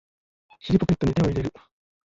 [0.61, 1.53] 尻ポケットに手を入れる